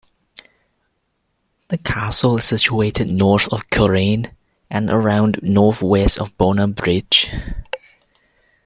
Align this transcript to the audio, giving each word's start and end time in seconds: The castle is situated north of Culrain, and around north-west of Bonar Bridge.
The 1.67 1.77
castle 1.77 2.37
is 2.39 2.45
situated 2.45 3.11
north 3.11 3.53
of 3.53 3.67
Culrain, 3.69 4.31
and 4.67 4.89
around 4.89 5.37
north-west 5.43 6.17
of 6.19 6.35
Bonar 6.39 6.65
Bridge. 6.65 7.29